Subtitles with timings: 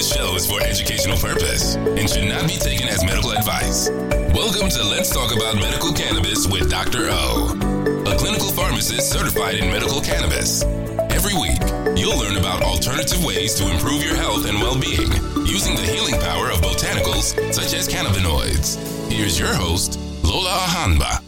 [0.00, 3.90] This show is for educational purpose and should not be taken as medical advice.
[4.32, 7.08] Welcome to Let's Talk About Medical Cannabis with Dr.
[7.10, 7.52] O,
[8.06, 10.62] a clinical pharmacist certified in medical cannabis.
[11.12, 11.60] Every week,
[12.00, 15.12] you'll learn about alternative ways to improve your health and well being
[15.44, 18.80] using the healing power of botanicals such as cannabinoids.
[19.12, 21.22] Here's your host, Lola Ahanba.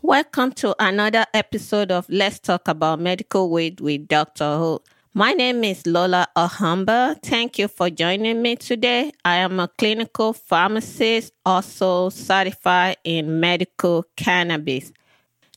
[0.00, 4.44] Welcome to another episode of Let's Talk About Medical Weed with Dr.
[4.44, 4.82] O.
[5.16, 7.22] My name is Lola Ahamba.
[7.22, 9.12] Thank you for joining me today.
[9.24, 14.90] I am a clinical pharmacist, also certified in medical cannabis.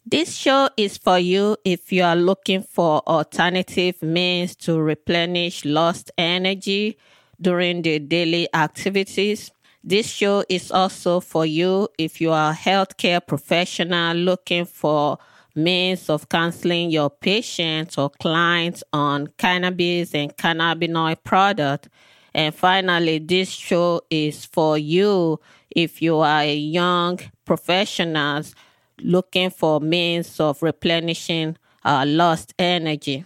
[0.06, 6.12] This show is for you if you are looking for alternative means to replenish lost
[6.20, 7.00] energy
[7.42, 9.50] during the daily activities.
[9.84, 15.18] This show is also for you if you are a healthcare professional looking for
[15.58, 21.90] means of counseling your patients or clients on cannabis and cannabinoid product.
[22.34, 25.40] And finally, this show is for you
[25.76, 28.54] if you are a young professionals
[29.02, 33.26] looking for means of replenishing uh, lost energy.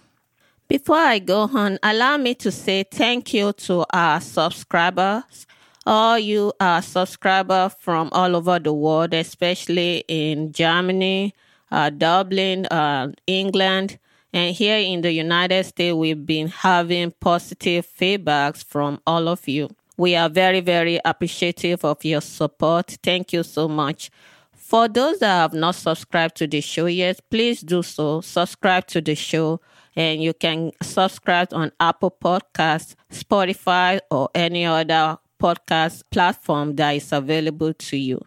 [0.67, 5.45] Before I go on, allow me to say thank you to our subscribers.
[5.85, 11.33] All you are subscribers from all over the world, especially in Germany,
[11.71, 13.99] uh, Dublin, uh, England,
[14.33, 19.69] and here in the United States, we've been having positive feedbacks from all of you.
[19.97, 22.97] We are very, very appreciative of your support.
[23.03, 24.09] Thank you so much.
[24.53, 28.21] For those that have not subscribed to the show yet, please do so.
[28.21, 29.59] Subscribe to the show,
[29.97, 37.11] and you can subscribe on Apple Podcasts, Spotify, or any other podcast platform that is
[37.11, 38.21] available to you.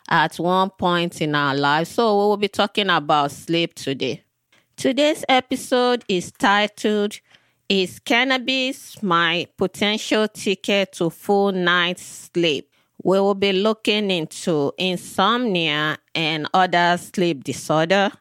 [0.10, 1.92] at one point in our lives.
[1.92, 4.24] So, we will be talking about sleep today.
[4.76, 7.20] Today's episode is titled
[7.70, 12.67] Is Cannabis My Potential Ticket to Full Night's Sleep?
[13.08, 18.12] We will be looking into insomnia and other sleep disorder.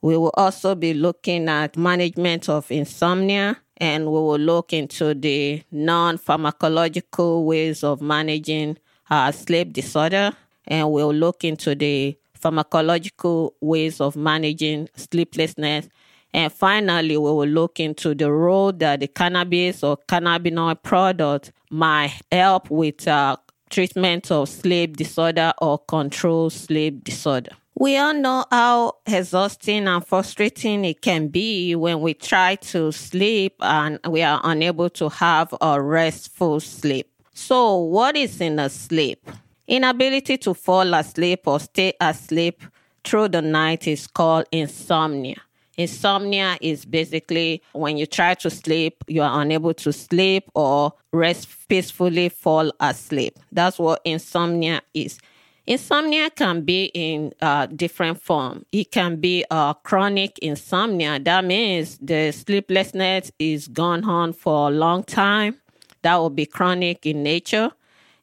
[0.00, 5.62] We will also be looking at management of insomnia and we will look into the
[5.70, 10.32] non pharmacological ways of managing uh, sleep disorder
[10.66, 15.88] and we'll look into the pharmacological ways of managing sleeplessness.
[16.34, 22.20] And finally, we will look into the role that the cannabis or cannabinoid product might
[22.32, 23.36] help with uh,
[23.72, 27.50] treatment of sleep disorder or control sleep disorder.
[27.74, 33.54] We all know how exhausting and frustrating it can be when we try to sleep
[33.60, 37.08] and we are unable to have a restful sleep.
[37.32, 39.26] So, what is in a sleep?
[39.66, 42.62] Inability to fall asleep or stay asleep
[43.04, 45.40] through the night is called insomnia.
[45.76, 51.48] Insomnia is basically when you try to sleep, you are unable to sleep or rest
[51.68, 53.38] peacefully fall asleep.
[53.50, 55.18] That's what insomnia is.
[55.66, 58.66] Insomnia can be in uh, different form.
[58.72, 61.20] It can be a chronic insomnia.
[61.20, 65.60] That means the sleeplessness is gone on for a long time.
[66.02, 67.70] That will be chronic in nature.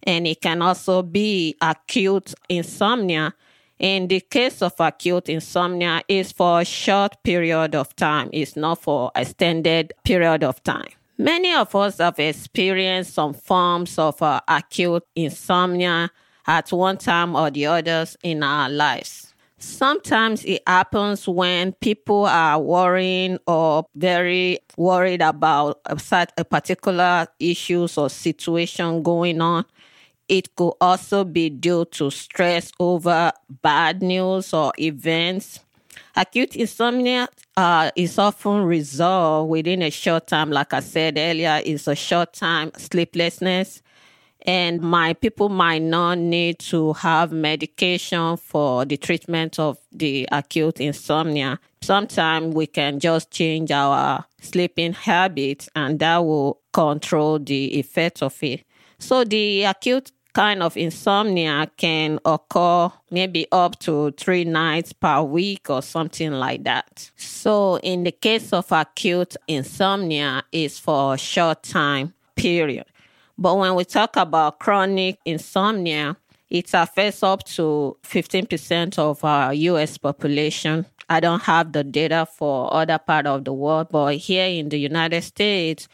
[0.03, 3.33] And it can also be acute insomnia
[3.79, 8.29] in the case of acute insomnia, is for a short period of time.
[8.33, 10.89] It's not for extended period of time.
[11.17, 16.11] Many of us have experienced some forms of uh, acute insomnia
[16.47, 19.33] at one time or the others in our lives.
[19.57, 25.99] Sometimes it happens when people are worrying or very worried about a,
[26.37, 29.65] a particular issues or situation going on
[30.29, 33.31] it could also be due to stress over
[33.61, 35.59] bad news or events.
[36.15, 37.27] Acute insomnia
[37.57, 40.51] uh, is often resolved within a short time.
[40.51, 43.81] Like I said earlier, it's a short time sleeplessness.
[44.45, 50.79] And my people might not need to have medication for the treatment of the acute
[50.79, 51.59] insomnia.
[51.81, 58.41] Sometimes we can just change our sleeping habits and that will control the effect of
[58.41, 58.63] it.
[58.97, 65.69] So the acute kind of insomnia can occur maybe up to three nights per week
[65.69, 67.11] or something like that.
[67.15, 72.85] So in the case of acute insomnia, it's for a short time period.
[73.37, 76.17] But when we talk about chronic insomnia,
[76.49, 80.85] it affects up to 15% of our US population.
[81.09, 84.77] I don't have the data for other part of the world, but here in the
[84.77, 85.87] United States,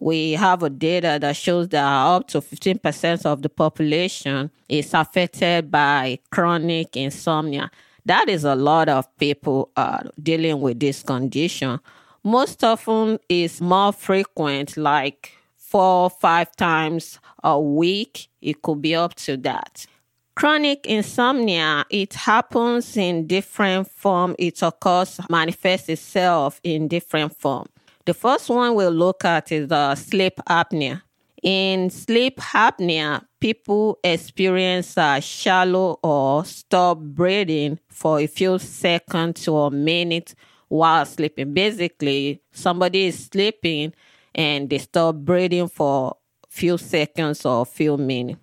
[0.00, 5.70] we have a data that shows that up to 15% of the population is affected
[5.70, 7.70] by chronic insomnia.
[8.04, 11.80] That is a lot of people uh, dealing with this condition.
[12.24, 18.28] Most often is more frequent, like four, five times a week.
[18.40, 19.86] It could be up to that.
[20.34, 24.36] Chronic insomnia, it happens in different form.
[24.38, 27.66] It occurs, manifests itself in different form.
[28.08, 31.02] The first one we'll look at is uh, sleep apnea.
[31.42, 39.66] In sleep apnea, people experience uh, shallow or stop breathing for a few seconds or
[39.66, 40.34] a minute
[40.68, 41.52] while sleeping.
[41.52, 43.92] Basically, somebody is sleeping
[44.34, 48.40] and they stop breathing for a few seconds or a few minutes.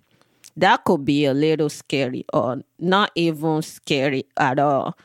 [0.56, 4.96] That could be a little scary or not even scary at all.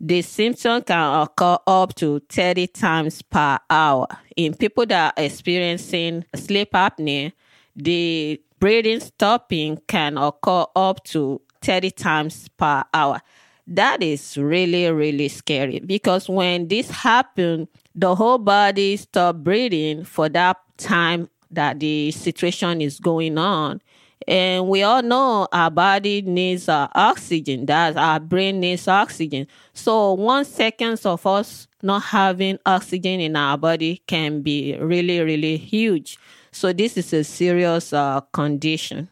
[0.00, 4.06] The symptom can occur up to 30 times per hour.
[4.36, 7.32] In people that are experiencing sleep apnea,
[7.76, 13.20] the breathing stopping can occur up to 30 times per hour.
[13.66, 20.28] That is really, really scary because when this happens, the whole body stop breathing for
[20.30, 23.80] that time that the situation is going on.
[24.26, 29.46] And we all know our body needs uh, oxygen, that our brain needs oxygen.
[29.74, 35.58] So one seconds of us not having oxygen in our body can be really, really
[35.58, 36.18] huge.
[36.50, 39.10] So this is a serious uh, condition.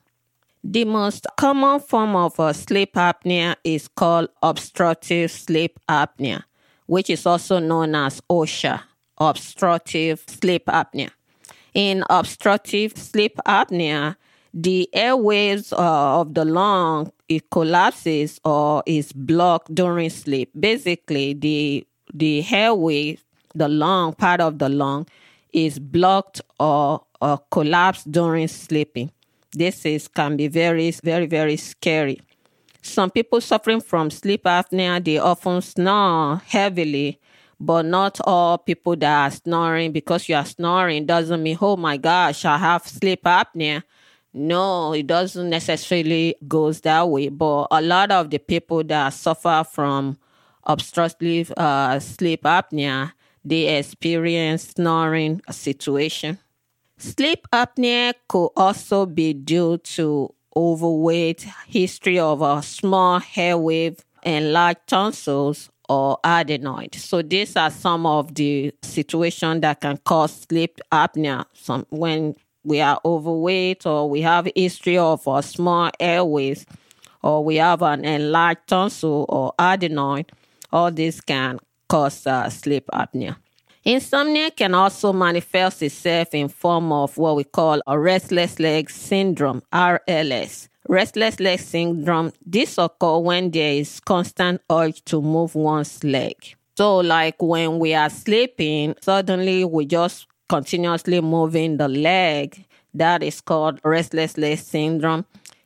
[0.64, 6.44] The most common form of uh, sleep apnea is called obstructive sleep apnea,
[6.86, 8.82] which is also known as OSA,
[9.18, 11.10] obstructive sleep apnea.
[11.74, 14.16] In obstructive sleep apnea,
[14.54, 20.50] the airways uh, of the lung it collapses or is blocked during sleep.
[20.58, 23.18] Basically, the the airway,
[23.54, 25.06] the lung part of the lung,
[25.52, 29.10] is blocked or, or collapsed during sleeping.
[29.52, 32.20] This is can be very very very scary.
[32.82, 37.20] Some people suffering from sleep apnea they often snore heavily
[37.60, 41.96] but not all people that are snoring because you are snoring doesn't mean oh my
[41.96, 43.84] gosh i have sleep apnea
[44.34, 47.28] no, it doesn't necessarily goes that way.
[47.28, 50.18] But a lot of the people that suffer from
[50.64, 53.12] obstructive uh, sleep apnea,
[53.44, 56.38] they experience snoring situation.
[56.98, 64.76] Sleep apnea could also be due to overweight, history of a small airway, and large
[64.86, 66.94] tonsils or adenoid.
[66.94, 71.44] So these are some of the situations that can cause sleep apnea.
[71.54, 76.66] Some when we are overweight or we have history of a small airways
[77.22, 80.28] or we have an enlarged tonsil or adenoid,
[80.72, 83.36] all this can cause uh, sleep apnea.
[83.84, 89.60] Insomnia can also manifest itself in form of what we call a restless leg syndrome,
[89.72, 90.68] RLS.
[90.88, 96.36] Restless leg syndrome, this occurs when there is constant urge to move one's leg.
[96.76, 102.66] So like when we are sleeping, suddenly we just continuously moving the leg.
[102.92, 105.24] That is called restless leg syndrome.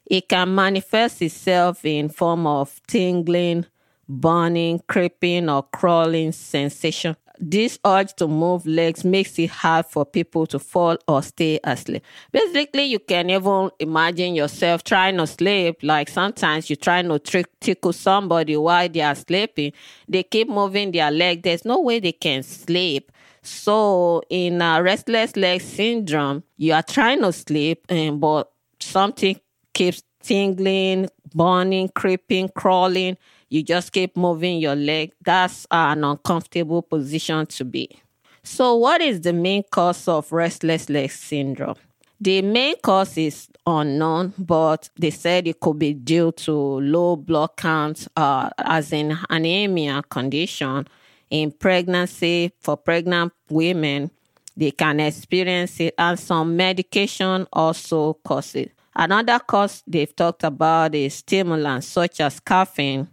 [0.08, 3.66] It can manifest itself in form of tingling,
[4.08, 7.16] burning, creeping, or crawling sensation.
[7.40, 12.04] This urge to move legs makes it hard for people to fall or stay asleep.
[12.30, 15.80] Basically, you can even imagine yourself trying to sleep.
[15.82, 19.72] Like sometimes you're trying to trick, tickle somebody while they are sleeping.
[20.08, 21.42] They keep moving their leg.
[21.42, 23.10] There's no way they can sleep.
[23.46, 28.50] So in restless leg syndrome, you are trying to sleep, and but
[28.80, 29.40] something
[29.72, 33.16] keeps tingling, burning, creeping, crawling.
[33.48, 35.12] You just keep moving your leg.
[35.24, 38.00] That's an uncomfortable position to be.
[38.42, 41.76] So, what is the main cause of restless leg syndrome?
[42.20, 47.50] The main cause is unknown, but they said it could be due to low blood
[47.56, 50.88] count, uh, as in anemia condition,
[51.30, 54.10] in pregnancy for pregnant women,
[54.56, 58.72] they can experience it, and some medication also cause it.
[58.94, 63.08] Another cause they've talked about is stimulants such as caffeine,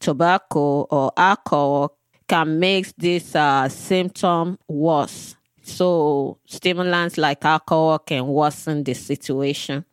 [0.00, 1.96] tobacco, or alcohol
[2.26, 5.36] can make this uh, symptom worse.
[5.62, 9.84] So, stimulants like alcohol can worsen the situation.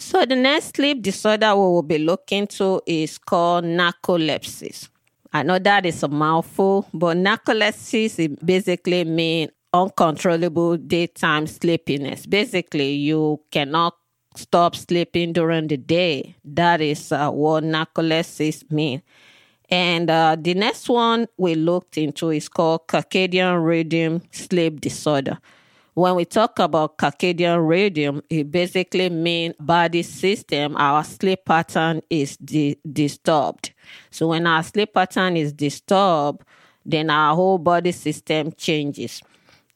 [0.00, 4.88] So the next sleep disorder we will be looking to is called narcolepsy.
[5.32, 12.26] I know that is a mouthful, but narcolepsy basically means uncontrollable daytime sleepiness.
[12.26, 13.94] Basically, you cannot
[14.34, 16.34] stop sleeping during the day.
[16.44, 19.02] That is uh, what narcolepsy means.
[19.68, 25.38] And uh, the next one we looked into is called circadian rhythm sleep disorder.
[25.94, 32.36] When we talk about circadian rhythm, it basically means body system, our sleep pattern is
[32.38, 33.72] di- disturbed.
[34.10, 36.42] So when our sleep pattern is disturbed,
[36.84, 39.22] then our whole body system changes.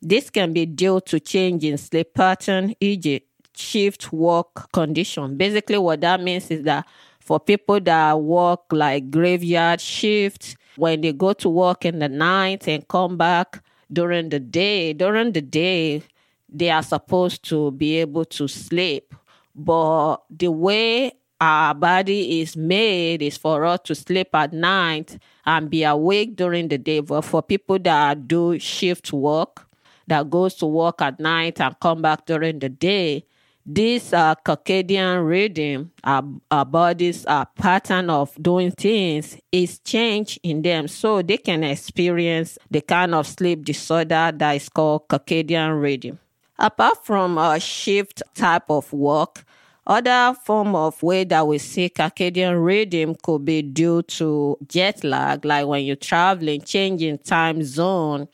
[0.00, 3.22] This can be due to change in sleep pattern, e.g.,
[3.56, 5.36] shift work condition.
[5.36, 6.86] Basically, what that means is that
[7.20, 12.68] for people that work like graveyard shifts, when they go to work in the night
[12.68, 16.02] and come back during the day, during the day,
[16.48, 19.14] they are supposed to be able to sleep.
[19.54, 21.12] But the way
[21.44, 26.68] our body is made is for us to sleep at night and be awake during
[26.68, 27.00] the day.
[27.00, 29.66] But for people that do shift work,
[30.06, 33.24] that goes to work at night and come back during the day,
[33.66, 40.60] this uh, circadian rhythm, our, our body's uh, pattern of doing things is changed in
[40.62, 40.86] them.
[40.88, 46.18] So they can experience the kind of sleep disorder that is called circadian rhythm.
[46.58, 49.44] Apart from a shift type of work,
[49.86, 55.44] other form of way that we see circadian rhythm could be due to jet lag,
[55.44, 58.28] like when you're traveling, changing time zone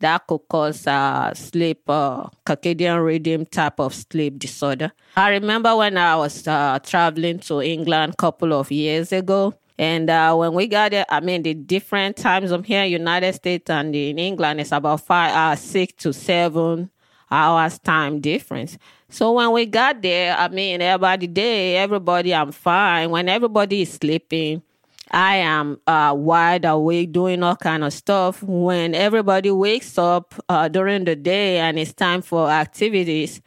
[0.00, 4.92] that could cause uh, sleep, uh, circadian rhythm type of sleep disorder.
[5.16, 9.54] I remember when I was uh, traveling to England a couple of years ago.
[9.78, 13.68] And uh, when we got there, I mean, the different times from here, United States
[13.70, 16.90] and in England, it's about five hours, six to seven
[17.30, 18.78] hours time difference.
[19.08, 23.10] So when we got there, I mean, everybody day, everybody, I'm fine.
[23.10, 24.62] When everybody is sleeping,
[25.10, 28.42] I am uh, wide awake doing all kind of stuff.
[28.42, 33.40] When everybody wakes up uh, during the day and it's time for activities,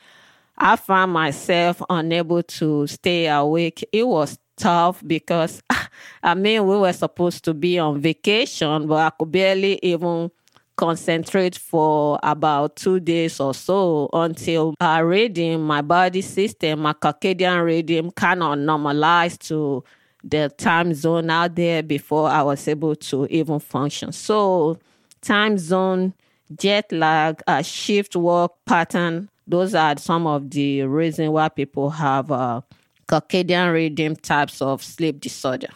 [0.57, 3.87] I find myself unable to stay awake.
[3.91, 5.61] It was tough because,
[6.23, 10.31] I mean, we were supposed to be on vacation, but I could barely even
[10.77, 17.65] concentrate for about two days or so until uh, reading my body system, my circadian
[17.65, 19.83] rhythm kind of normalized to
[20.23, 24.11] the time zone out there before I was able to even function.
[24.11, 24.79] So,
[25.21, 26.13] time zone,
[26.55, 32.31] jet lag, a shift work pattern, those are some of the reasons why people have
[32.31, 32.61] uh,
[33.07, 35.69] circadian rhythm types of sleep disorder.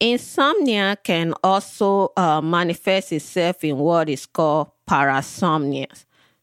[0.00, 5.86] Insomnia can also uh, manifest itself in what is called parasomnia.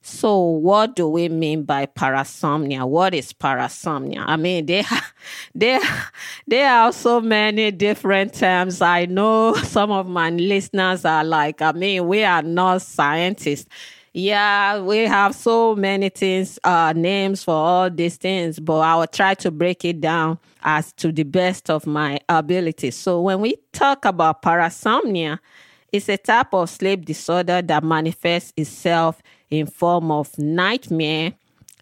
[0.01, 2.87] So, what do we mean by parasomnia?
[2.87, 4.23] What is parasomnia?
[4.27, 4.83] I mean, there,
[5.55, 5.79] there,
[6.47, 8.81] there are so many different terms.
[8.81, 13.67] I know some of my listeners are like, I mean, we are not scientists.
[14.17, 19.07] Yeah, we have so many things, uh, names for all these things, but I will
[19.07, 22.91] try to break it down as to the best of my ability.
[22.91, 25.39] So, when we talk about parasomnia,
[25.91, 31.33] it's a type of sleep disorder that manifests itself in form of nightmare,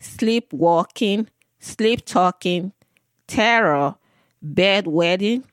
[0.01, 1.27] sleepwalking,
[1.59, 2.71] sleep talking,
[3.27, 3.93] terror,
[4.43, 5.43] bedwetting,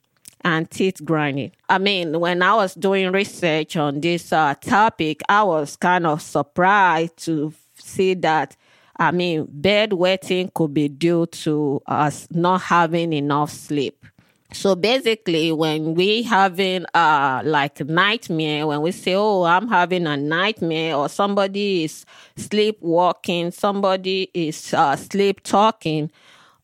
[0.44, 1.52] and teeth grinding.
[1.68, 6.22] I mean, when I was doing research on this uh, topic, I was kind of
[6.22, 8.56] surprised to see that.
[8.96, 14.04] I mean, bedwetting could be due to us not having enough sleep.
[14.52, 20.16] So basically, when we having uh like nightmare, when we say, "Oh, I'm having a
[20.16, 22.04] nightmare," or somebody is
[22.36, 26.10] sleepwalking, somebody is uh, sleep talking,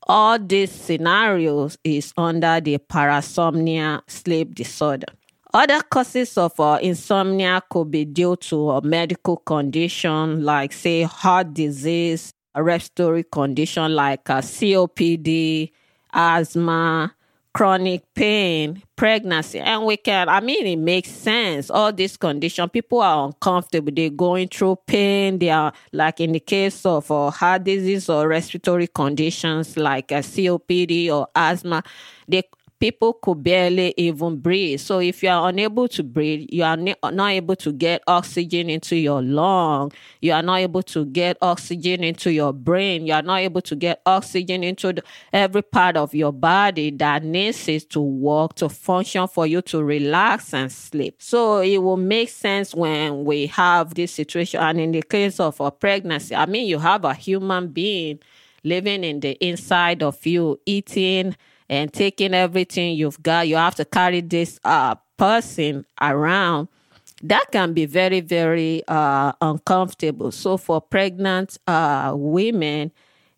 [0.06, 5.08] all these scenarios is under the parasomnia sleep disorder.
[5.52, 11.54] Other causes of uh, insomnia could be due to a medical condition like, say, heart
[11.54, 15.72] disease, a respiratory condition like uh, COPD,
[16.12, 17.15] asthma,
[17.56, 21.70] chronic pain, pregnancy, and we can, I mean, it makes sense.
[21.70, 23.90] All these conditions, people are uncomfortable.
[23.96, 25.38] They're going through pain.
[25.38, 30.18] They are, like in the case of uh, heart disease or respiratory conditions like uh,
[30.18, 31.82] COPD or asthma,
[32.28, 32.42] they
[32.78, 34.80] people could barely even breathe.
[34.80, 38.96] So if you are unable to breathe, you are not able to get oxygen into
[38.96, 39.92] your lung.
[40.20, 43.06] You are not able to get oxygen into your brain.
[43.06, 45.02] You are not able to get oxygen into the,
[45.32, 49.82] every part of your body that needs it to work, to function for you to
[49.82, 51.16] relax and sleep.
[51.18, 54.60] So it will make sense when we have this situation.
[54.60, 58.18] And in the case of a pregnancy, I mean, you have a human being
[58.64, 61.36] living in the inside of you, eating
[61.68, 63.48] and taking everything you've got.
[63.48, 66.68] You have to carry this uh, person around.
[67.22, 70.30] That can be very, very uh, uncomfortable.
[70.32, 72.92] So for pregnant uh, women,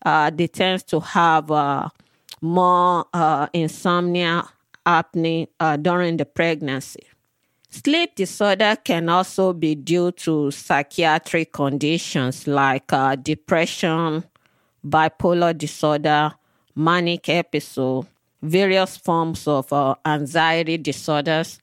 [0.05, 1.89] uh, they tend to have uh,
[2.41, 4.49] more uh, insomnia
[4.85, 5.49] happening
[5.83, 7.05] during the pregnancy.
[7.71, 12.91] Sleep disorder can also be due to psychiatric conditions like
[13.23, 14.25] depression,
[14.87, 16.33] bipolar disorder,
[16.75, 18.07] manic episode,
[18.43, 21.59] various forms of uh, anxiety disorders.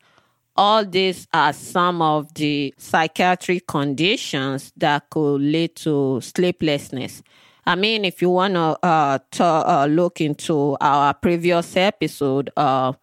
[0.58, 7.24] All these are some of the psychiatric conditions that could lead to sleeplessness.
[7.66, 12.94] I mean, if you want to uh, uh, look into our previous episode, uh,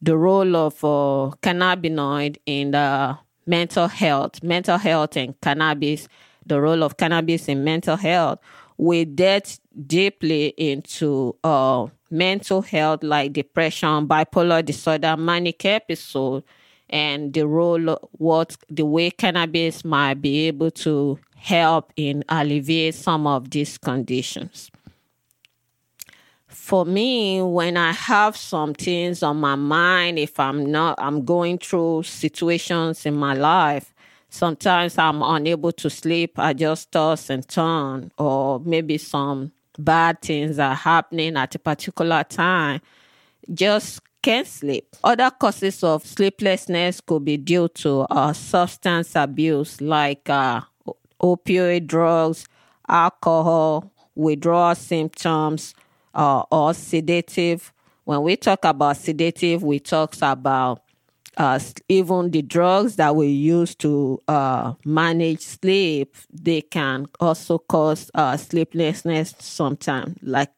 [0.00, 6.08] the role of uh, cannabinoid in the mental health, mental health and cannabis,
[6.44, 8.38] the role of cannabis in mental health.
[8.78, 16.44] We get deeply into uh, mental health like depression, bipolar disorder, manic episode,
[16.88, 23.26] and the role, what the way cannabis might be able to help in alleviate some
[23.26, 24.70] of these conditions
[26.66, 31.58] for me, when I have some things on my mind, if I'm not, I'm going
[31.58, 33.94] through situations in my life,
[34.30, 36.38] sometimes I'm unable to sleep.
[36.38, 42.24] I just toss and turn, or maybe some bad things are happening at a particular
[42.24, 42.80] time.
[43.52, 44.96] Just can't sleep.
[45.04, 50.62] Other causes of sleeplessness could be due to uh, substance abuse, like uh,
[51.22, 52.46] opioid drugs,
[52.88, 55.74] alcohol, withdrawal symptoms
[56.14, 57.72] uh, or sedative.
[58.04, 60.82] When we talk about sedative, we talk about
[61.36, 68.10] uh, even the drugs that we use to uh, manage sleep, they can also cause
[68.14, 70.16] uh, sleeplessness sometimes.
[70.22, 70.50] Like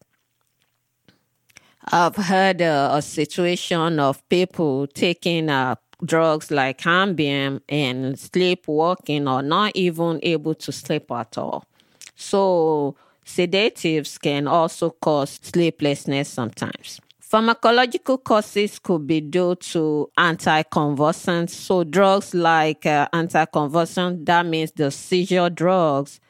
[1.90, 5.50] I've heard uh, a situation of people taking
[6.04, 11.64] drugs like Ambien and sleepwalking or not even able to sleep at all.
[12.14, 12.97] So
[13.28, 16.99] Sedatives can also cause sleeplessness sometimes.
[17.30, 21.50] Pharmacological causes could be due to anticonvulsants.
[21.50, 26.21] So, drugs like uh, anticonvulsant, that means the seizure drugs,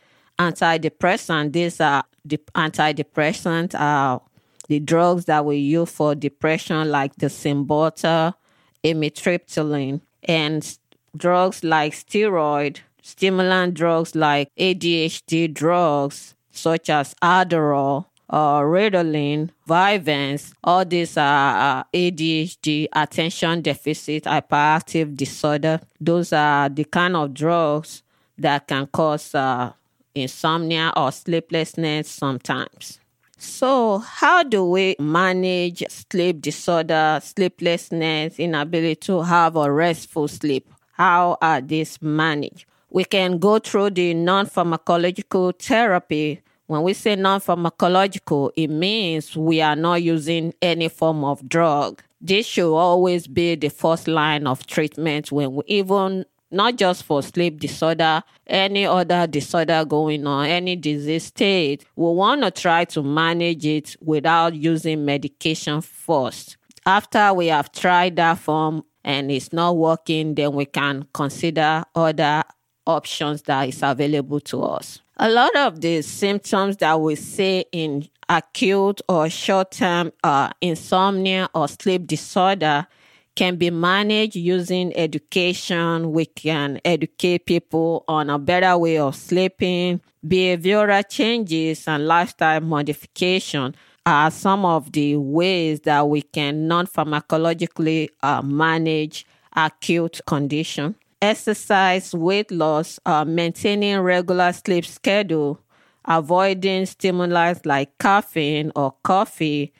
[0.40, 4.20] antidepressant, these are the antidepressant are
[4.66, 8.34] the drugs that we use for depression, like the Cymbalta,
[8.82, 10.78] amitriptyline, and
[11.16, 20.84] drugs like steroid, stimulant drugs like ADHD drugs, such as Adderall, uh, Ritalin, Vyvanse, all
[20.84, 25.80] these are uh, ADHD, attention deficit hyperactive disorder.
[26.00, 28.02] Those are the kind of drugs
[28.36, 29.72] that can cause uh,
[30.14, 33.00] insomnia or sleeplessness sometimes.
[33.40, 40.68] So, how do we manage sleep disorder, sleeplessness, inability to have a restful sleep?
[40.92, 42.66] How are these managed?
[42.90, 49.37] We can go through the non pharmacological therapy when we say non pharmacological, it means
[49.37, 52.02] we are not using any form of drug.
[52.20, 57.22] This should always be the first line of treatment when we even not just for
[57.22, 63.02] sleep disorder, any other disorder going on, any disease state, we want to try to
[63.02, 66.57] manage it without using medication first.
[66.87, 72.42] After we have tried that form and it's not working, then we can consider other
[72.88, 75.01] options that is available to us.
[75.18, 81.48] A lot of the symptoms that we see in acute or short term uh, insomnia
[81.55, 82.87] or sleep disorder
[83.35, 86.12] can be managed using education.
[86.12, 90.01] We can educate people on a better way of sleeping.
[90.27, 98.09] Behavioral changes and lifestyle modification are some of the ways that we can non pharmacologically
[98.22, 105.61] uh, manage acute condition exercise, weight loss, uh, maintaining regular sleep schedule,
[106.04, 109.72] avoiding stimuli like caffeine or coffee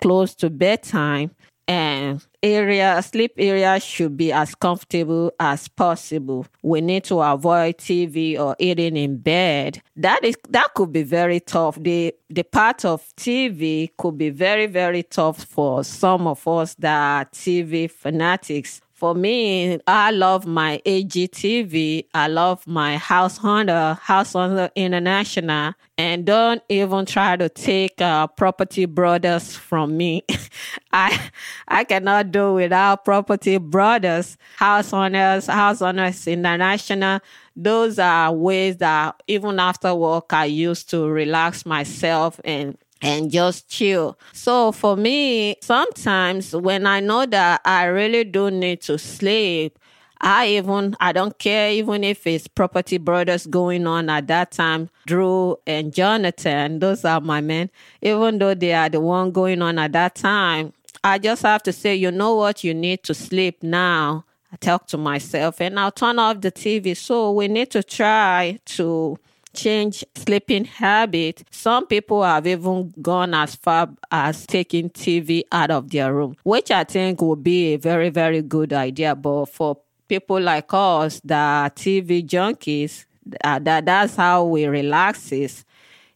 [0.00, 1.30] close to bedtime,
[1.70, 6.44] and area sleep area should be as comfortable as possible.
[6.62, 9.80] We need to avoid TV or eating in bed.
[9.94, 11.78] That is that could be very tough.
[11.80, 16.98] The the part of TV could be very very tough for some of us that
[16.98, 22.04] are TV fanatics for me, I love my HGTV.
[22.12, 28.26] I love my House Hunter, House Hunter International, and don't even try to take uh,
[28.26, 30.22] Property Brothers from me.
[30.92, 31.18] I
[31.66, 37.20] I cannot do without Property Brothers, House Hunters, House Hunters International.
[37.56, 43.68] Those are ways that even after work I used to relax myself and and just
[43.68, 44.18] chill.
[44.32, 49.78] So for me, sometimes when I know that I really do need to sleep,
[50.20, 54.90] I even I don't care even if it's property brothers going on at that time.
[55.06, 57.70] Drew and Jonathan, those are my men.
[58.02, 61.72] Even though they are the one going on at that time, I just have to
[61.72, 64.26] say, you know what, you need to sleep now.
[64.52, 66.96] I talk to myself and I'll turn off the TV.
[66.96, 69.18] So we need to try to
[69.54, 71.44] change sleeping habit.
[71.50, 76.70] Some people have even gone as far as taking TV out of their room, which
[76.70, 79.14] I think would be a very, very good idea.
[79.14, 83.04] But for people like us that are TV junkies,
[83.44, 85.64] uh, that that's how we relax is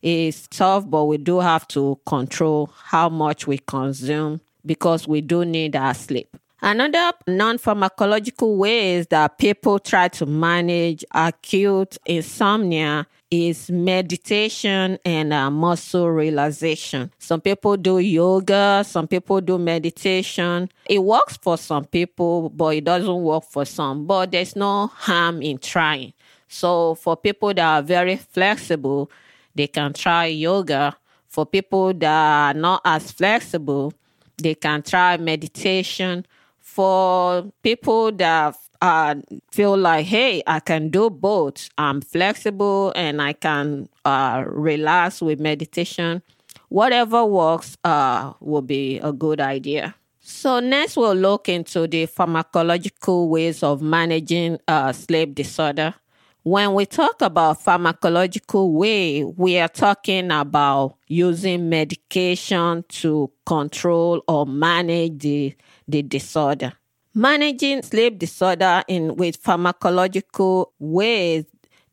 [0.03, 5.47] is tough, but we do have to control how much we consume because we do
[5.47, 6.37] need our sleep.
[6.61, 15.51] Another non pharmacological ways that people try to manage acute insomnia is meditation and uh,
[15.51, 17.11] muscle relaxation.
[17.18, 20.70] Some people do yoga, some people do meditation.
[20.87, 24.07] It works for some people, but it doesn't work for some.
[24.07, 26.12] But there's no harm in trying.
[26.49, 29.11] So, for people that are very flexible,
[29.55, 30.97] they can try yoga.
[31.29, 33.92] For people that are not as flexible,
[34.38, 36.27] they can try meditation
[36.61, 39.14] for people that uh,
[39.51, 41.70] feel like, hey, I can do both.
[41.79, 46.23] I'm flexible and I can uh, relax with meditation.
[46.68, 49.94] Whatever works uh, will be a good idea.
[50.20, 55.94] So next, we'll look into the pharmacological ways of managing uh, sleep disorder.
[56.42, 64.44] When we talk about pharmacological way, we are talking about using medication to control or
[64.44, 65.55] manage the,
[65.88, 66.75] the disorder.
[67.16, 71.44] Managing sleep disorder in with pharmacological ways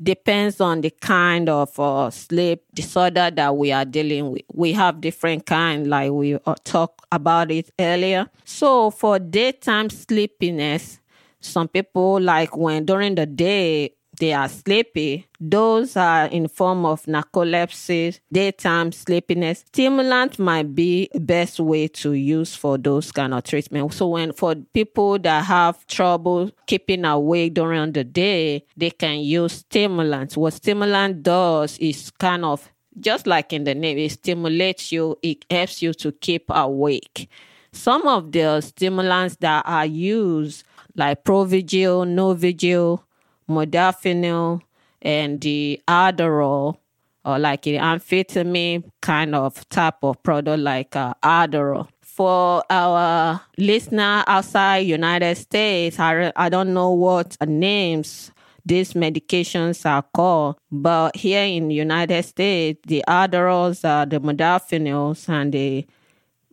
[0.02, 4.42] depends on the kind of uh, sleep disorder that we are dealing with.
[4.52, 8.32] We have different kind, like we uh, talked about it earlier.
[8.46, 11.00] So for daytime sleepiness,
[11.40, 15.28] some people like when during the day they are sleepy.
[15.40, 19.66] Those are in form of narcolepsy, daytime sleepiness.
[19.68, 23.92] Stimulant might be best way to use for those kind of treatment.
[23.96, 29.54] So when for people that have trouble keeping awake during the day, they can use
[29.54, 30.38] stimulants.
[30.38, 35.46] What stimulant does is kind of just like in the name, it stimulates you, it
[35.50, 37.28] helps you to keep awake.
[37.74, 40.64] Some of the stimulants that are used,
[40.96, 43.02] like Provigil, Nuvigil,
[43.50, 44.62] modafinil
[45.02, 46.78] and the Adderall
[47.24, 51.88] or like an amphetamine kind of type of product like uh, Adderall.
[52.02, 58.32] For our listener outside United States, I, I don't know what names
[58.66, 65.86] these medications are called, but here in United States, the Adderalls, the modafinils, and the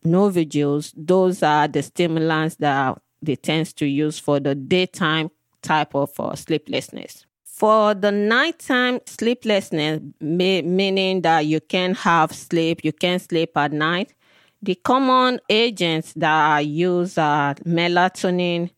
[0.07, 5.31] Nuvigils, those are the stimulants that they tend to use for the daytime
[5.63, 7.27] type of uh, sleeplessness.
[7.45, 14.15] For the nighttime sleeplessness, meaning that you can't have sleep, you can't sleep at night,
[14.63, 18.71] the common agents that are used are melatonin,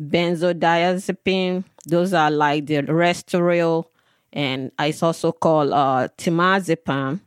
[0.00, 3.86] benzodiazepine, those are like the Restoril,
[4.32, 7.20] and it's also called uh, temazepam.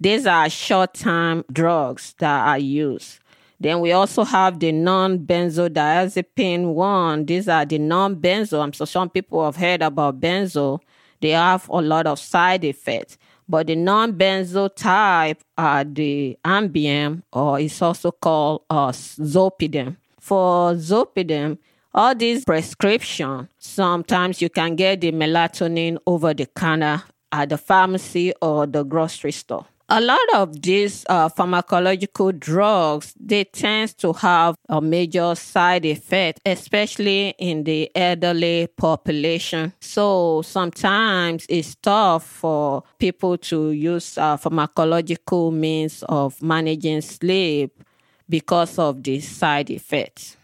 [0.00, 3.18] These are short-term drugs that are used.
[3.60, 7.26] Then we also have the non-benzodiazepine one.
[7.26, 8.74] These are the non-benzo.
[8.74, 10.80] So some people have heard about benzo.
[11.20, 13.16] They have a lot of side effects.
[13.48, 19.96] But the non-benzo type are the Ambien, or it's also called uh, Zolpidem.
[20.18, 21.58] For Zolpidem,
[21.94, 28.32] all these prescription, sometimes you can get the melatonin over the counter at the pharmacy
[28.40, 34.56] or the grocery store a lot of these uh, pharmacological drugs they tend to have
[34.68, 39.74] a major side effect especially in the elderly population.
[39.80, 47.84] So sometimes it's tough for people to use uh, pharmacological means of managing sleep
[48.28, 50.36] because of the side effects.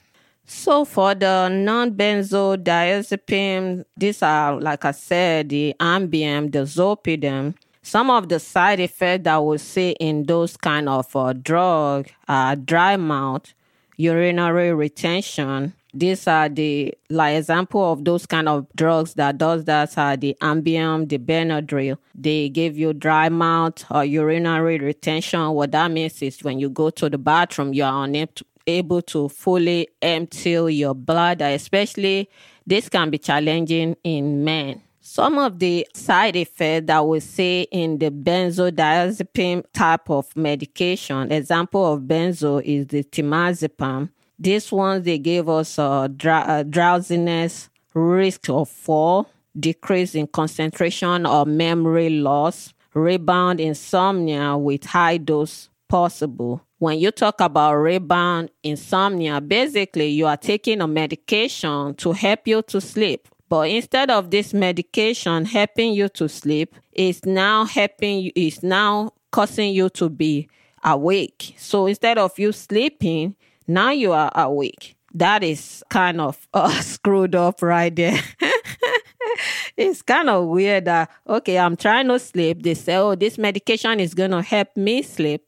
[0.45, 8.29] So for the non-benzodiazepine, these are, like I said, the Ambien, the Zolpidem, some of
[8.29, 13.55] the side effects that we see in those kind of uh, drug are dry mouth,
[13.97, 15.75] urinary retention.
[15.93, 20.37] These are the like example of those kind of drugs that does that are the
[20.41, 21.99] Ambien, the Benadryl.
[22.15, 25.51] They give you dry mouth or urinary retention.
[25.51, 29.29] What that means is when you go to the bathroom, you are unable to, to
[29.31, 32.29] fully empty your bladder, especially
[32.67, 37.99] this can be challenging in men Some of the side effects that we see in
[37.99, 44.11] the benzodiazepine type of medication, example of benzo is the temazepam.
[44.39, 52.11] This one, they gave us uh, drowsiness, risk of fall, decrease in concentration or memory
[52.11, 56.61] loss, rebound insomnia with high dose possible.
[56.79, 62.63] When you talk about rebound insomnia, basically you are taking a medication to help you
[62.63, 63.27] to sleep.
[63.51, 69.13] But instead of this medication helping you to sleep, it's now helping you, it's now
[69.33, 70.49] causing you to be
[70.85, 71.57] awake.
[71.59, 73.35] So instead of you sleeping,
[73.67, 74.95] now you are awake.
[75.13, 78.23] That is kind of uh, screwed up right there.
[79.77, 82.63] it's kind of weird that, okay, I'm trying to sleep.
[82.63, 85.43] They say, oh, this medication is going to help me sleep.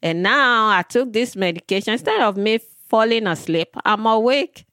[0.00, 1.94] And now I took this medication.
[1.94, 4.64] Instead of me falling asleep, I'm awake.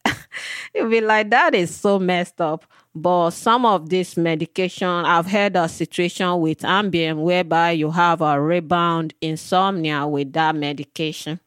[0.75, 2.65] You'll be like, that is so messed up.
[2.93, 8.39] But some of this medication, I've had a situation with Ambien whereby you have a
[8.39, 11.39] rebound insomnia with that medication.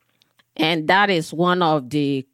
[0.57, 2.27] And that is one of the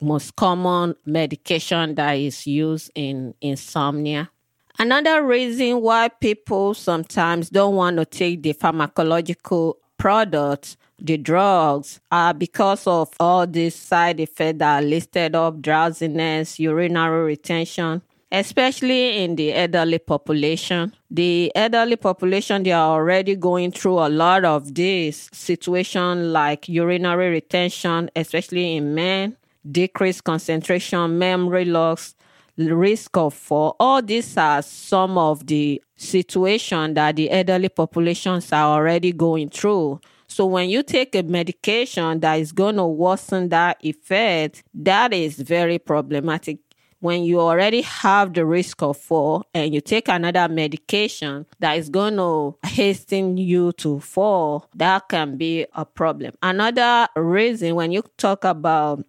[0.00, 4.30] most common medication that is used in insomnia.
[4.78, 12.32] Another reason why people sometimes don't want to take the pharmacological products the drugs are
[12.32, 18.00] because of all these side effects that are listed up drowsiness, urinary retention,
[18.32, 20.94] especially in the elderly population.
[21.10, 27.28] The elderly population, they are already going through a lot of this situation like urinary
[27.28, 29.36] retention, especially in men,
[29.70, 32.14] decreased concentration, memory loss,
[32.56, 33.76] risk of fall.
[33.78, 40.00] All these are some of the situation that the elderly populations are already going through.
[40.34, 45.36] So when you take a medication that is going to worsen that effect, that is
[45.36, 46.58] very problematic.
[46.98, 51.88] When you already have the risk of fall and you take another medication that is
[51.88, 56.34] going to hasten you to fall, that can be a problem.
[56.42, 59.04] Another reason when you talk about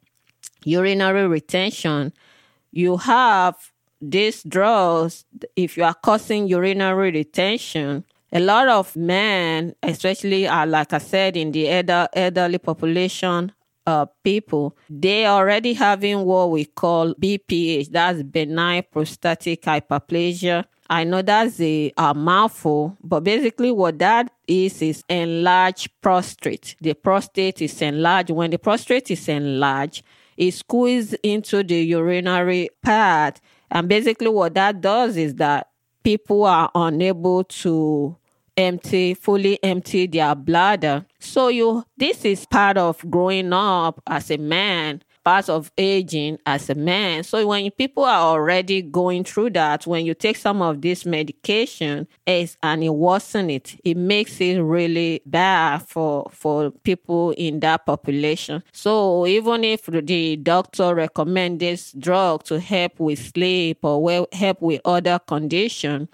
[0.63, 2.13] urinary retention,
[2.71, 8.05] you have these drugs, if you are causing urinary retention,
[8.36, 13.54] a lot of men, especially uh, like I said, in the elder, elderly population,
[13.88, 20.65] uh, people, they already having what we call BPH, that's benign prostatic hyperplasia.
[20.89, 26.76] I know that's a, a mouthful, but basically what that is is enlarged prostate.
[26.82, 28.32] The prostate is enlarged.
[28.32, 30.04] When the prostate is enlarged,
[30.36, 33.39] it squeezes into the urinary part.
[33.71, 35.69] And basically what that does is that
[36.04, 38.17] people are unable to
[38.57, 41.05] empty, fully empty their bladder.
[41.19, 46.69] So you this is part of growing up as a man, part of aging as
[46.69, 47.23] a man.
[47.23, 52.07] So when people are already going through that, when you take some of this medication
[52.27, 57.85] it's, and it worsen it, it makes it really bad for for people in that
[57.85, 58.63] population.
[58.71, 64.81] So even if the doctor recommend this drug to help with sleep or help with
[64.85, 66.07] other condition,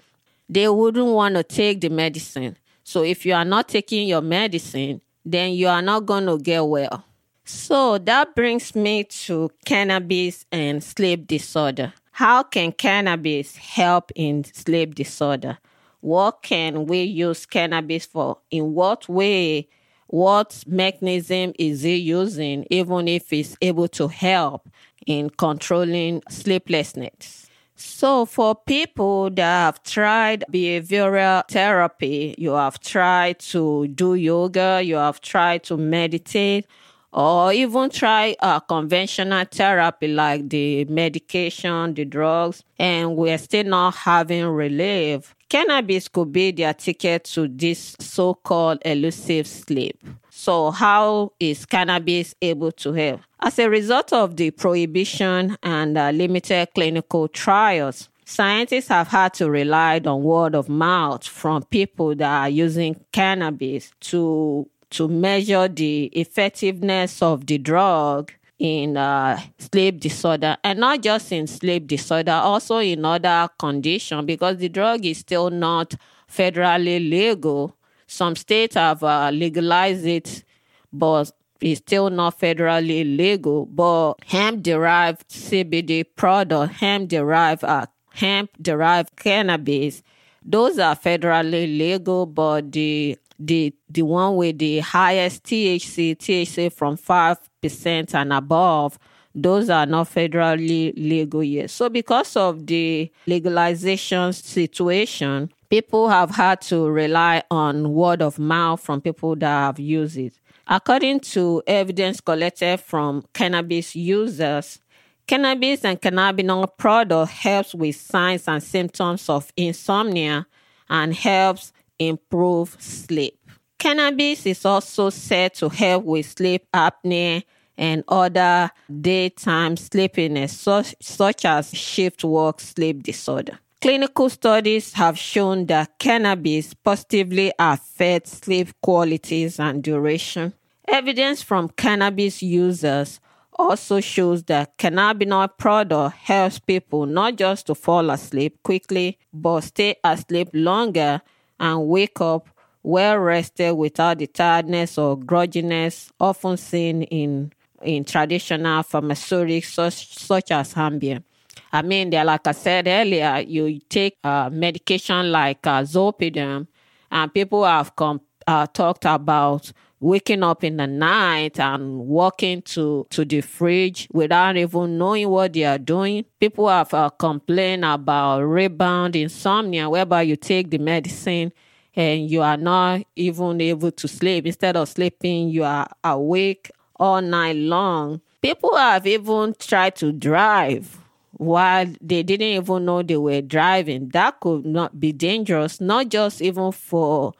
[0.48, 2.56] they wouldn't want to take the medicine.
[2.84, 6.66] So if you are not taking your medicine, then you are not going to get
[6.66, 7.04] well.
[7.44, 11.92] So that brings me to cannabis and sleep disorder.
[12.12, 15.58] How can cannabis help in sleep disorder?
[16.00, 18.38] What can we use cannabis for?
[18.50, 19.68] In what way?
[20.08, 24.68] What mechanism is it using, even if it's able to help
[25.06, 27.41] in controlling sleeplessness?
[27.84, 34.94] So, for people that have tried behavioral therapy, you have tried to do yoga, you
[34.94, 36.66] have tried to meditate,
[37.12, 43.96] or even try a conventional therapy like the medication, the drugs, and we're still not
[43.96, 45.34] having relief.
[45.48, 49.98] Cannabis could be their ticket to this so called elusive sleep.
[50.42, 53.20] So, how is cannabis able to help?
[53.38, 59.48] As a result of the prohibition and uh, limited clinical trials, scientists have had to
[59.48, 66.06] rely on word of mouth from people that are using cannabis to to measure the
[66.06, 72.78] effectiveness of the drug in uh, sleep disorder and not just in sleep disorder also
[72.78, 75.94] in other conditions because the drug is still not
[76.28, 77.76] federally legal
[78.12, 80.44] some states have uh, legalized it
[80.92, 88.50] but it's still not federally legal but hemp derived cbd product hemp derived uh, hemp
[88.60, 90.02] derived cannabis
[90.44, 96.96] those are federally legal but the the the one with the highest THC, THC from
[96.96, 98.98] five percent and above,
[99.34, 101.70] those are not federally legal yet.
[101.70, 108.78] So, because of the legalization situation, people have had to rely on word of mouth
[108.78, 110.38] from people that have used it.
[110.66, 114.80] According to evidence collected from cannabis users,
[115.26, 120.46] cannabis and cannabinoid product helps with signs and symptoms of insomnia
[120.90, 123.40] and helps improve sleep.
[123.78, 127.44] Cannabis is also said to help with sleep apnea
[127.78, 133.58] and other daytime sleepiness, such, such as shift work sleep disorder.
[133.82, 140.52] Clinical studies have shown that cannabis positively affects sleep qualities and duration.
[140.86, 143.18] Evidence from cannabis users
[143.54, 149.96] also shows that cannabinoid product helps people not just to fall asleep quickly, but stay
[150.04, 151.20] asleep longer
[151.58, 152.48] and wake up
[152.84, 160.52] well rested without the tiredness or grudginess often seen in, in traditional pharmaceutics such, such
[160.52, 161.24] as Ambien.
[161.72, 166.66] I mean, there, like I said earlier, you take uh, medication like uh, Zolpidem,
[167.10, 173.06] and people have come, uh, talked about waking up in the night and walking to,
[173.10, 176.24] to the fridge without even knowing what they are doing.
[176.40, 181.52] People have uh, complained about rebound insomnia, whereby you take the medicine
[181.94, 184.46] and you are not even able to sleep.
[184.46, 188.20] Instead of sleeping, you are awake all night long.
[188.40, 191.01] People have even tried to drive
[191.42, 194.08] while they didn't even know they were driving.
[194.10, 197.32] That could not be dangerous, not just even for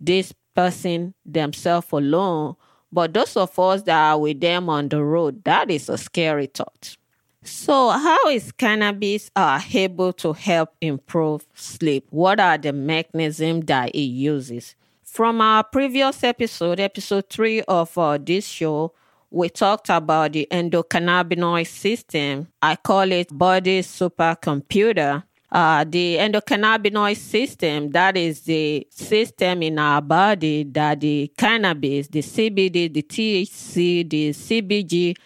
[0.00, 2.56] this person themselves alone,
[2.90, 5.44] but those of us that are with them on the road.
[5.44, 6.96] That is a scary thought.
[7.42, 12.06] So, how is cannabis uh, able to help improve sleep?
[12.10, 14.74] What are the mechanisms that it uses?
[15.02, 18.92] From our previous episode, episode three of uh, this show,
[19.30, 22.48] we talked about the endocannabinoid system.
[22.62, 25.24] I call it body supercomputer.
[25.50, 32.20] Uh, the endocannabinoid system, that is the system in our body that the cannabis, the
[32.20, 35.16] CBD, the THC, the CBG,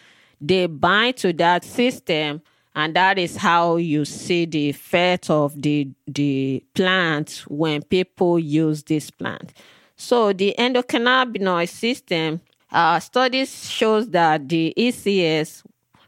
[0.41, 2.43] they bind to that system
[2.75, 8.83] and that is how you see the effect of the the plant when people use
[8.85, 9.53] this plant
[9.97, 12.41] so the endocannabinoid system
[12.73, 15.63] uh, studies shows that the ecs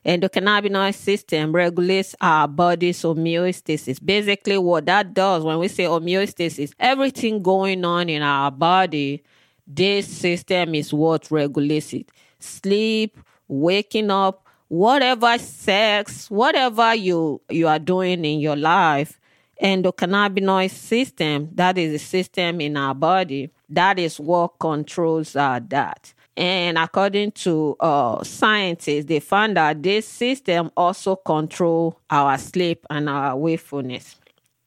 [0.04, 7.42] endocannabinoid system regulates our body's homeostasis basically what that does when we say homeostasis everything
[7.42, 9.22] going on in our body
[9.66, 17.78] this system is what regulates it sleep waking up, whatever sex, whatever you you are
[17.78, 19.20] doing in your life,
[19.62, 26.13] endocannabinoid system, that is a system in our body, that is what controls uh, that.
[26.36, 33.08] And according to uh, scientists, they found that this system also control our sleep and
[33.08, 34.16] our wakefulness.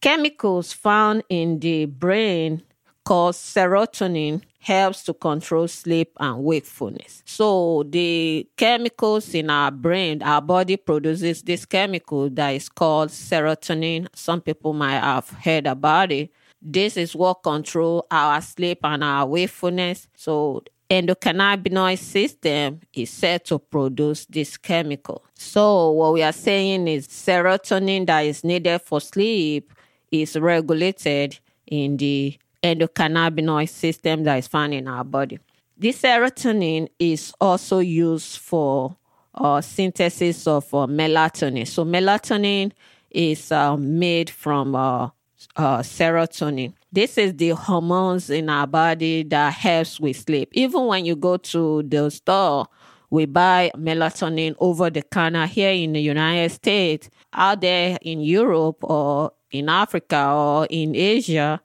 [0.01, 2.63] Chemicals found in the brain
[3.03, 7.23] called serotonin helps to control sleep and wakefulness.
[7.25, 14.07] So the chemicals in our brain, our body produces this chemical that is called serotonin.
[14.13, 16.31] Some people might have heard about it.
[16.61, 20.07] This is what control our sleep and our wakefulness.
[20.15, 25.23] So endocannabinoid system is set to produce this chemical.
[25.35, 29.73] So what we are saying is serotonin that is needed for sleep
[30.11, 35.39] is regulated in the endocannabinoid system that is found in our body.
[35.77, 38.95] This serotonin is also used for
[39.35, 41.67] uh, synthesis of uh, melatonin.
[41.67, 42.71] So melatonin
[43.11, 45.09] is uh, made from uh,
[45.55, 46.73] uh, serotonin.
[46.91, 50.49] This is the hormones in our body that helps with sleep.
[50.53, 52.67] Even when you go to the store,
[53.09, 58.77] we buy melatonin over the counter here in the United States, out there in Europe
[58.81, 61.61] or in Africa or in Asia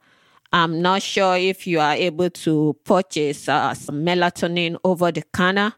[0.53, 5.73] I'm not sure if you are able to purchase uh, some melatonin over the counter.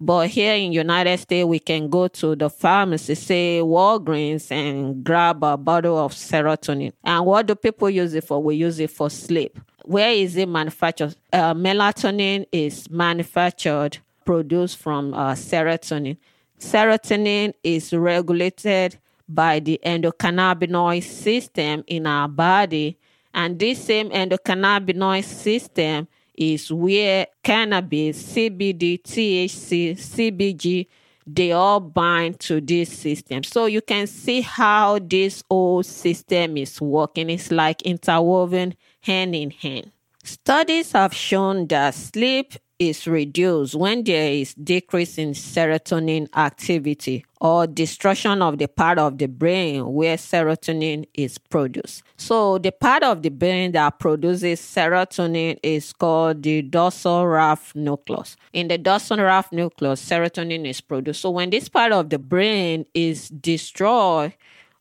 [0.00, 5.42] But here in United States, we can go to the pharmacy, say Walgreens, and grab
[5.42, 6.92] a bottle of serotonin.
[7.02, 8.40] And what do people use it for?
[8.42, 9.58] We use it for sleep.
[9.84, 11.16] Where is it manufactured?
[11.32, 16.16] Uh, melatonin is manufactured, produced from uh, serotonin.
[16.60, 22.98] Serotonin is regulated by the endocannabinoid system in our body
[23.34, 26.08] and this same endocannabinoid system
[26.38, 30.86] is where cannabis, CBD, THC, CBG,
[31.26, 33.42] they all bind to this system.
[33.42, 37.28] So you can see how this whole system is working.
[37.28, 39.92] It's like interwoven hand in hand.
[40.24, 47.66] Studies have shown that sleep is reduced when there is decrease in serotonin activity or
[47.66, 52.02] destruction of the part of the brain where serotonin is produced.
[52.16, 58.36] So the part of the brain that produces serotonin is called the dorsal raphe nucleus.
[58.52, 61.20] In the dorsal raphe nucleus, serotonin is produced.
[61.20, 64.34] So when this part of the brain is destroyed,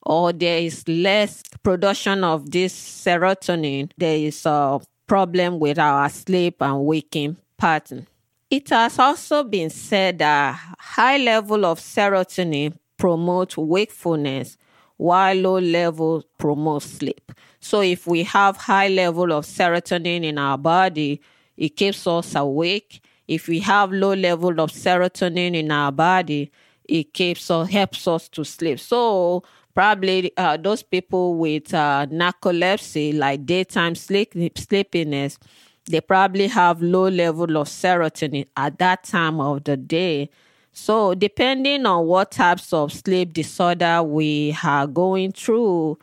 [0.03, 6.61] or there is less production of this serotonin, there is a problem with our sleep
[6.61, 8.07] and waking pattern.
[8.49, 14.57] It has also been said that high level of serotonin promote wakefulness
[14.95, 17.31] while low level promote sleep.
[17.59, 21.21] So if we have high level of serotonin in our body,
[21.55, 23.01] it keeps us awake.
[23.27, 26.51] If we have low level of serotonin in our body,
[26.87, 28.79] it keeps or helps us to sleep.
[28.79, 29.43] So
[29.73, 35.37] probably uh, those people with uh, narcolepsy, like daytime sleep, sleepiness,
[35.87, 40.29] they probably have low level of serotonin at that time of the day.
[40.73, 45.97] So depending on what types of sleep disorder we are going through,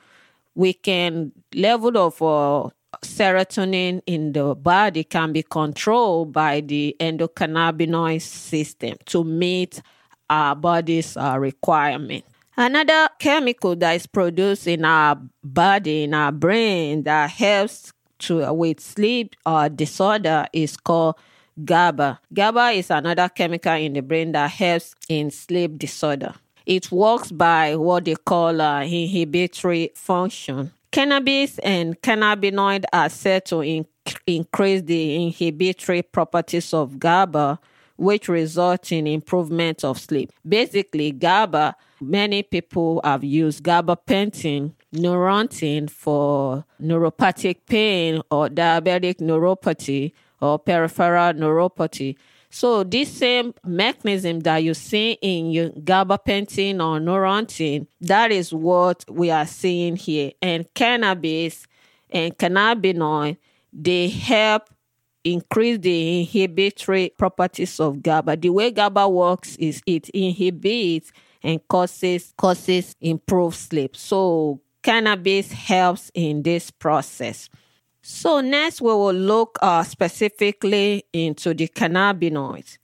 [0.54, 2.70] we can level of uh,
[3.02, 9.82] serotonin in the body can be controlled by the endocannabinoid system to meet
[10.30, 12.24] our body's uh, requirement.
[12.56, 17.92] Another chemical that is produced in our body, in our brain, that helps
[18.26, 21.16] to with sleep or disorder is called
[21.64, 22.20] GABA.
[22.32, 26.34] GABA is another chemical in the brain that helps in sleep disorder.
[26.66, 30.72] It works by what they call uh, inhibitory function.
[30.90, 33.86] Cannabis and cannabinoid are said to in-
[34.26, 37.58] increase the inhibitory properties of GABA,
[37.96, 40.32] which result in improvement of sleep.
[40.46, 50.12] Basically, GABA Many people have used GABA gabapentin, Neurontin for neuropathic pain or diabetic neuropathy
[50.40, 52.16] or peripheral neuropathy.
[52.50, 59.04] So this same mechanism that you see in your gabapentin or Neurontin, that is what
[59.10, 60.30] we are seeing here.
[60.40, 61.66] And cannabis
[62.10, 63.38] and cannabinoid,
[63.72, 64.70] they help
[65.24, 68.36] increase the inhibitory properties of GABA.
[68.36, 71.10] The way GABA works is it inhibits
[71.42, 73.96] and causes causes improved sleep.
[73.96, 77.48] So cannabis helps in this process.
[78.02, 82.76] So next we will look uh, specifically into the cannabinoids.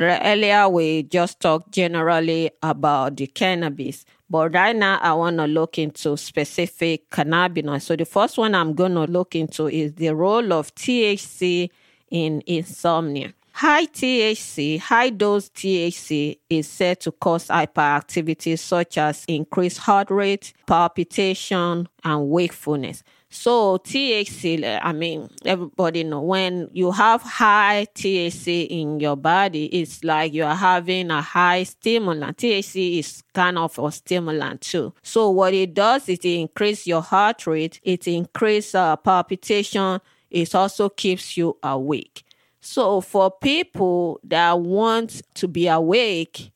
[0.00, 5.76] Earlier we just talked generally about the cannabis, but right now I want to look
[5.76, 7.82] into specific cannabinoids.
[7.82, 11.68] So the first one I'm going to look into is the role of THC
[12.10, 13.34] in insomnia.
[13.60, 20.54] High THC, high dose THC is said to cause hyperactivity such as increased heart rate,
[20.66, 23.02] palpitation, and wakefulness.
[23.28, 30.02] So THC, I mean, everybody know when you have high THC in your body, it's
[30.04, 32.38] like you are having a high stimulant.
[32.38, 34.94] THC is kind of a stimulant too.
[35.02, 40.00] So what it does is it increase your heart rate, it increase uh, palpitation,
[40.30, 42.24] it also keeps you awake.
[42.60, 46.52] So for people that want to be awake,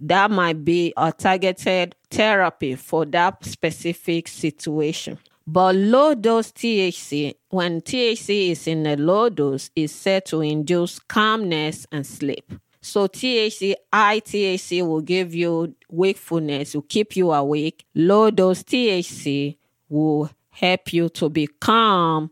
[0.00, 5.18] that might be a targeted therapy for that specific situation.
[5.46, 10.98] But low dose THC, when THC is in a low dose, is said to induce
[10.98, 12.50] calmness and sleep.
[12.80, 17.84] So THC, high THC will give you wakefulness, will keep you awake.
[17.94, 19.56] Low dose THC
[19.88, 22.30] will help you to be calm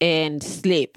[0.00, 0.96] and sleep.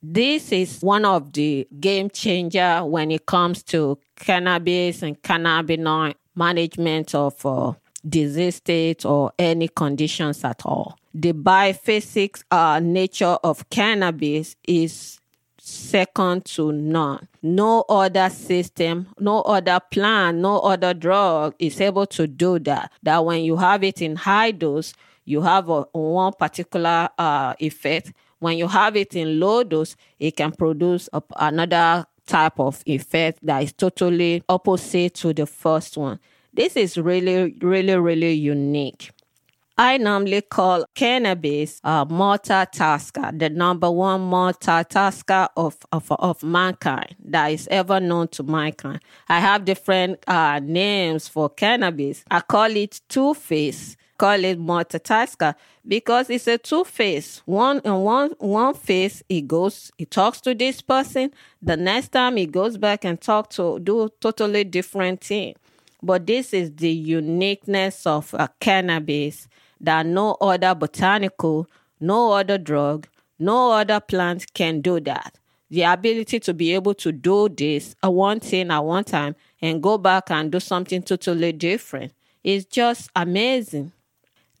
[0.00, 7.16] This is one of the game changer when it comes to cannabis and cannabinoid management
[7.16, 7.72] of uh,
[8.08, 10.96] disease state or any conditions at all.
[11.12, 15.18] The biphasic uh, nature of cannabis is
[15.58, 17.26] second to none.
[17.42, 22.92] No other system, no other plant, no other drug is able to do that.
[23.02, 24.94] That when you have it in high dose,
[25.24, 30.36] you have a, one particular uh, effect when you have it in low dose, it
[30.36, 36.18] can produce a, another type of effect that is totally opposite to the first one.
[36.52, 39.10] This is really, really, really unique.
[39.80, 47.52] I normally call cannabis a multitasker, the number one multitasker of, of, of mankind that
[47.52, 48.98] is ever known to mankind.
[49.28, 52.24] I have different uh, names for cannabis.
[52.28, 55.54] I call it two face call it multitasker
[55.86, 57.42] because it's a two face.
[57.46, 61.32] One in one one face, he goes, he talks to this person.
[61.62, 65.54] The next time he goes back and talk to do totally different thing.
[66.02, 69.48] But this is the uniqueness of a cannabis
[69.80, 71.68] that no other botanical,
[72.00, 73.08] no other drug,
[73.38, 75.38] no other plant can do that.
[75.70, 79.82] the ability to be able to do this a one thing at one time and
[79.82, 82.12] go back and do something totally different
[82.42, 83.92] is just amazing.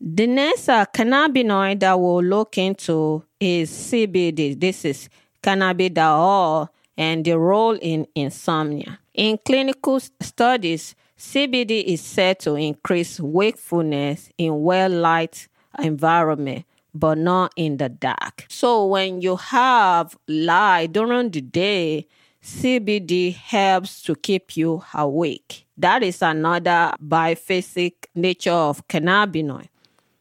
[0.00, 4.58] The next uh, cannabinoid that we'll look into is CBD.
[4.58, 5.08] This is
[5.42, 9.00] cannabidiol and the role in insomnia.
[9.14, 15.48] In clinical studies, CBD is said to increase wakefulness in well light
[15.80, 18.46] environment but not in the dark.
[18.48, 22.06] So when you have light during the day,
[22.42, 25.66] CBD helps to keep you awake.
[25.76, 29.68] That is another biphasic nature of cannabinoid.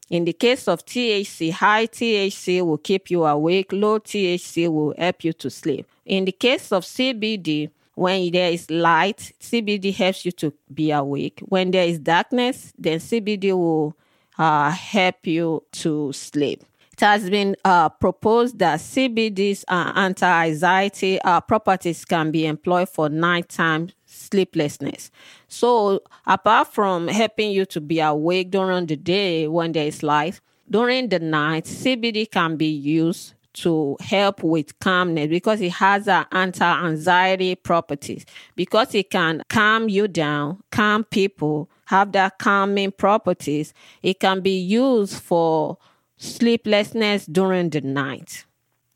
[0.10, 5.24] In the case of THC, high THC will keep you awake, low THC will help
[5.24, 5.86] you to sleep.
[6.06, 11.42] In the case of CBD, when there is light, CBD helps you to be awake.
[11.46, 13.96] When there is darkness, then CBD will
[14.38, 16.64] uh, help you to sleep.
[16.94, 23.10] It has been uh, proposed that CBD's uh, anti-anxiety uh, properties can be employed for
[23.10, 25.12] nighttime sleeplessness.
[25.48, 30.42] So, apart from helping you to be awake during the day when there is light,
[30.70, 36.26] during the night, CBD can be used to help with calmness because it has an
[36.32, 38.24] anti-anxiety properties
[38.56, 43.74] because it can calm you down, calm people, have that calming properties.
[44.04, 45.78] It can be used for
[46.18, 48.46] sleeplessness during the night.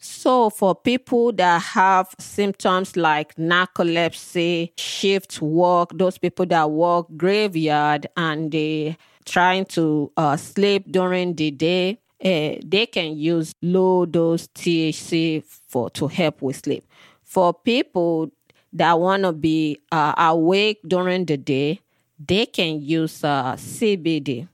[0.03, 8.07] So, for people that have symptoms like narcolepsy, shift work, those people that work graveyard
[8.17, 14.47] and they trying to uh, sleep during the day, uh, they can use low dose
[14.47, 16.83] THC for to help with sleep.
[17.23, 18.31] For people
[18.73, 21.79] that want to be uh, awake during the day,
[22.17, 24.47] they can use uh, CBD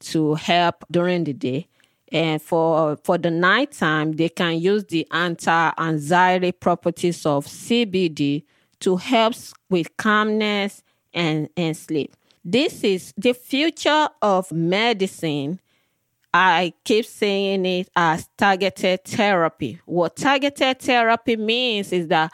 [0.00, 1.66] to help during the day.
[2.12, 8.44] And for for the nighttime, they can use the anti-anxiety properties of CBD
[8.80, 9.34] to help
[9.70, 10.82] with calmness
[11.14, 12.14] and, and sleep.
[12.44, 15.60] This is the future of medicine.
[16.34, 19.80] I keep saying it as targeted therapy.
[19.84, 22.32] What targeted therapy means is that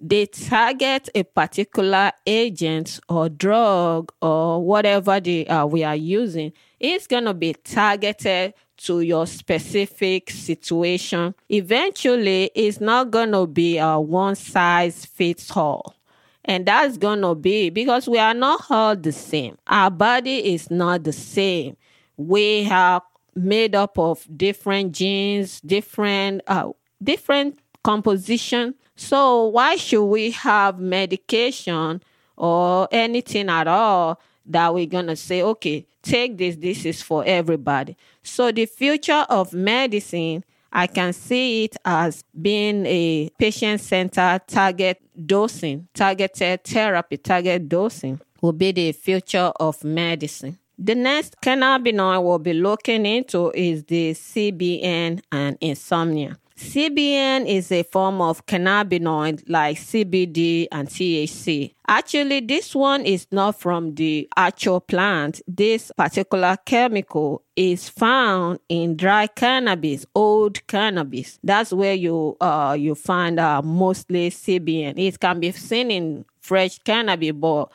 [0.00, 6.52] they target a particular agent or drug or whatever they, uh, we are using.
[6.80, 11.34] It's going to be targeted to your specific situation.
[11.48, 15.94] Eventually, it's not going to be a one size fits all.
[16.44, 19.58] And that's going to be because we are not all the same.
[19.66, 21.76] Our body is not the same.
[22.16, 23.02] We are
[23.34, 26.70] made up of different genes, different, uh,
[27.02, 28.74] different composition.
[28.96, 32.02] So why should we have medication
[32.36, 37.24] or anything at all that we're going to say, okay, take this, this is for
[37.26, 37.96] everybody.
[38.22, 45.00] So the future of medicine, I can see it as being a patient centered target
[45.26, 50.58] dosing, targeted therapy, target dosing will be the future of medicine.
[50.78, 56.38] The next cannabinoid we'll be looking into is the CBN and insomnia.
[56.58, 61.72] CBN is a form of cannabinoid like CBD and THC.
[61.86, 65.40] Actually, this one is not from the actual plant.
[65.46, 71.38] This particular chemical is found in dry cannabis, old cannabis.
[71.44, 74.98] That's where you uh you find uh, mostly CBN.
[74.98, 77.70] It can be seen in fresh cannabis, but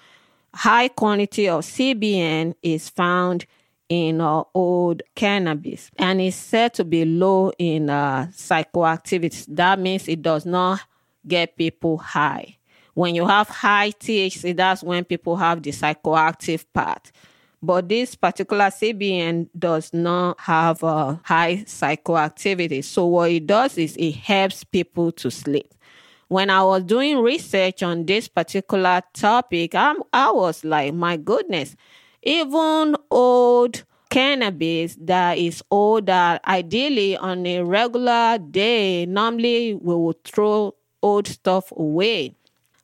[0.54, 3.46] high quantity of CBN is found
[3.90, 9.46] in uh, old cannabis and it's said to be low in uh, psychoactivity.
[9.50, 10.82] That means it does not
[11.28, 12.58] get people high.
[12.94, 17.12] When you have high THC, that's when people have the psychoactive part.
[17.62, 22.84] But this particular CBN does not have a high psychoactivity.
[22.84, 25.74] So what it does is it helps people to sleep.
[26.28, 31.76] When I was doing research on this particular topic, I'm, I was like, my goodness,
[32.24, 40.24] even old cannabis that is old that ideally on a regular day, normally we would
[40.24, 42.36] throw old stuff away.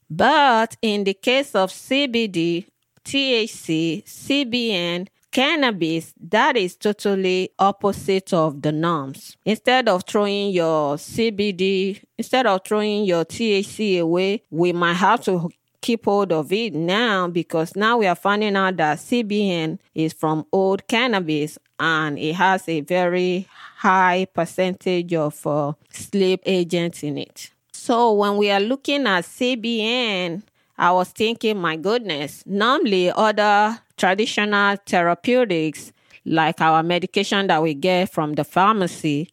[0.10, 2.66] But in the case of CBD,
[3.06, 9.38] THC, CBN, cannabis, that is totally opposite of the norms.
[9.46, 15.50] Instead of throwing your CBD, instead of throwing your THC away, we might have to
[15.82, 20.46] keep hold of it now because now we are finding out that CBN is from
[20.52, 27.52] old cannabis and it has a very high percentage of uh, sleep agents in it.
[27.72, 30.44] So when we are looking at CBN,
[30.78, 35.92] I was thinking, my goodness, normally other traditional therapeutics
[36.26, 39.30] like our medication that we get from the pharmacy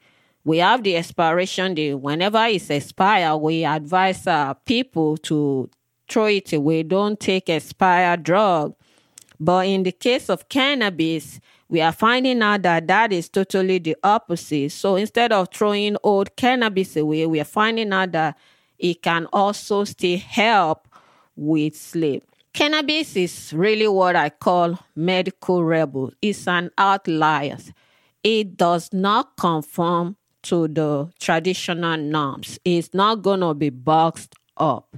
[0.46, 1.94] we have the expiration date.
[1.94, 5.68] Whenever it's expired, we advise uh, people to
[6.08, 6.82] throw it away.
[6.82, 8.74] Don't take expired drug.
[9.38, 13.96] But in the case of cannabis, we are finding out that that is totally the
[14.02, 14.72] opposite.
[14.72, 18.38] So instead of throwing old cannabis away, we are finding out that
[18.78, 20.88] it can also still help
[21.34, 22.24] with sleep.
[22.52, 26.12] Cannabis is really what I call medical rebel.
[26.22, 27.58] It's an outlier.
[28.22, 32.58] It does not conform to the traditional norms.
[32.64, 34.96] It's not going to be boxed up.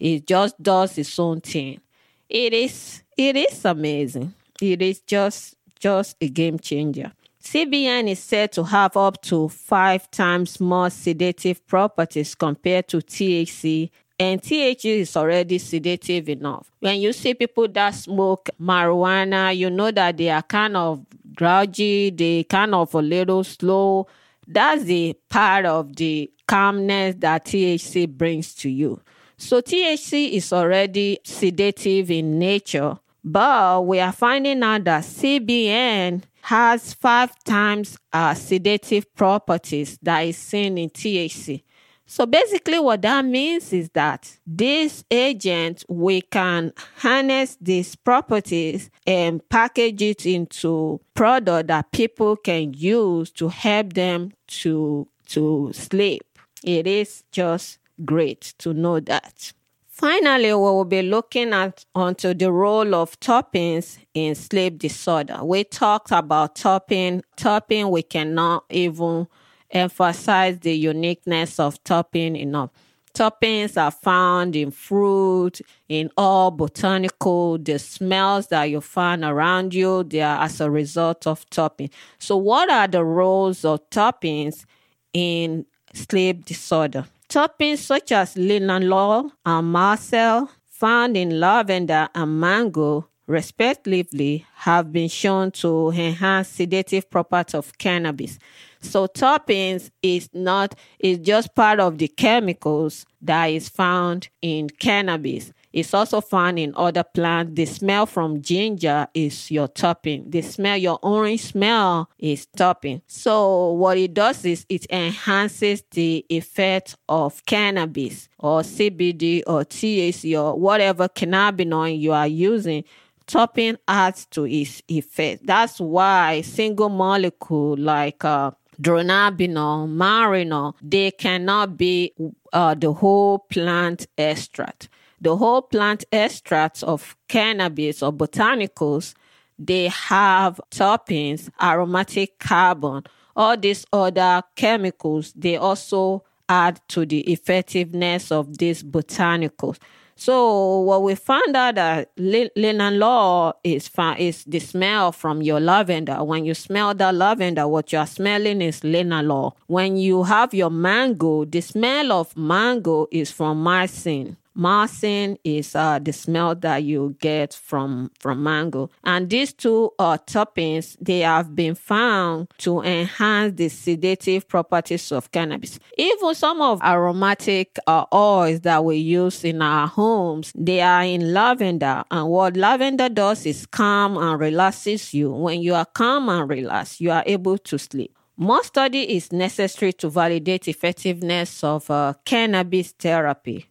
[0.00, 1.80] It just does its own thing.
[2.28, 4.34] It is it is amazing.
[4.60, 7.12] It is just just a game changer.
[7.42, 13.90] CBN is said to have up to five times more sedative properties compared to THC,
[14.18, 16.70] and THC is already sedative enough.
[16.80, 22.10] When you see people that smoke marijuana, you know that they are kind of grouchy,
[22.10, 24.06] they kind of a little slow.
[24.46, 29.00] That's the part of the calmness that THC brings to you.
[29.40, 36.92] So THC is already sedative in nature, but we are finding out that CBN has
[36.92, 41.62] five times uh, sedative properties that is seen in THC.
[42.04, 49.40] So basically, what that means is that this agent, we can harness these properties and
[49.48, 56.24] package it into product that people can use to help them to to sleep.
[56.62, 59.52] It is just great to know that.
[60.00, 65.44] Finally, we will be looking at onto the role of terpenes in sleep disorder.
[65.44, 67.20] We talked about terpene.
[67.36, 69.28] Terpene, we cannot even
[69.70, 72.70] emphasize the uniqueness of terpene enough.
[73.12, 77.58] Terpenes are found in fruit, in all botanical.
[77.58, 81.90] The smells that you find around you, they are as a result of terpene.
[82.18, 84.64] So, what are the roles of terpenes
[85.12, 87.04] in sleep disorder?
[87.30, 95.52] Terpenes such as linalool and myrcene, found in lavender and mango, respectively, have been shown
[95.52, 98.36] to enhance sedative properties of cannabis.
[98.80, 105.52] So terpenes is not is just part of the chemicals that is found in cannabis.
[105.72, 107.52] It's also found in other plants.
[107.54, 110.30] The smell from ginger is your terpene.
[110.30, 113.02] The smell, your orange smell is terpene.
[113.06, 120.40] So what it does is it enhances the effect of cannabis or CBD or THC
[120.40, 122.84] or whatever cannabinoid you are using
[123.28, 125.46] terpene adds to its effect.
[125.46, 128.50] That's why single molecule like uh,
[128.80, 132.12] dronabinol, marinol, they cannot be
[132.52, 134.88] uh, the whole plant extract
[135.20, 139.14] the whole plant extracts of cannabis or botanicals,
[139.58, 143.04] they have terpenes, aromatic carbon,
[143.36, 149.78] all these other chemicals, they also add to the effectiveness of these botanicals.
[150.16, 156.22] So what we found out that linalool is is the smell from your lavender.
[156.22, 159.52] When you smell that lavender, what you are smelling is linalool.
[159.66, 164.36] When you have your mango, the smell of mango is from myrcene.
[164.56, 170.18] Myrcene is uh, the smell that you get from from mango, and these two uh,
[170.26, 175.78] terpenes they have been found to enhance the sedative properties of cannabis.
[175.96, 181.32] Even some of aromatic uh, oils that we use in our homes, they are in
[181.32, 185.30] lavender, and what lavender does is calm and relaxes you.
[185.30, 188.16] When you are calm and relaxed, you are able to sleep.
[188.36, 193.70] More study is necessary to validate effectiveness of uh, cannabis therapy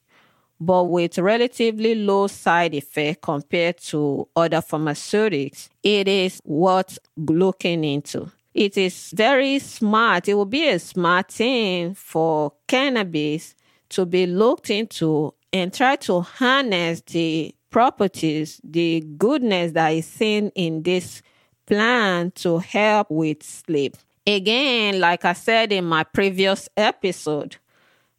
[0.60, 8.32] but with relatively low side effect compared to other pharmaceutics, it is worth looking into.
[8.54, 10.28] It is very smart.
[10.28, 13.56] It will be a smart thing for cannabis
[13.90, 20.52] to be looked into and try to harness the properties, the goodness that is seen
[20.56, 21.22] in this
[21.66, 23.96] plant to help with sleep.
[24.26, 27.58] Again, like I said in my previous episode,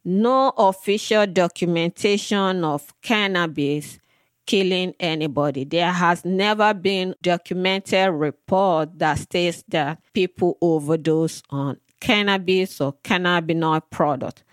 [0.03, 3.99] no official documentation of cannabis
[4.45, 5.63] killing anybody.
[5.63, 13.83] There has never been documented report that states that people overdose on cannabis or cannabinoid
[13.89, 14.43] product.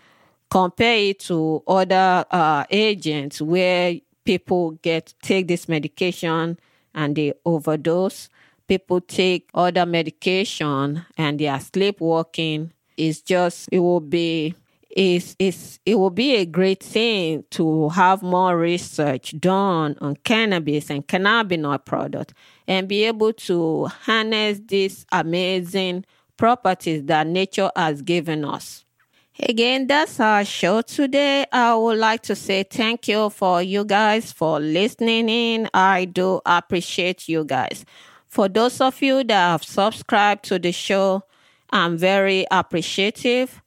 [0.51, 3.95] Compare it to other uh, agents where
[4.25, 6.59] people get take this medication
[6.95, 8.29] and they overdose.
[8.67, 12.73] People take other medication and they are sleepwalking.
[12.97, 14.55] It's just it will be
[14.99, 20.91] is is it will be a great thing to have more research done on cannabis
[20.91, 22.35] and cannabinoid products
[22.67, 26.05] and be able to harness these amazing
[26.37, 28.85] properties that nature has given us.
[29.41, 31.47] Again, that's our show today.
[31.53, 35.71] I would like to say thank you for you guys for listening in.
[35.73, 37.85] I do appreciate you guys.
[38.27, 41.23] For those of you that have subscribed to the show,
[41.71, 43.63] I'm very appreciative.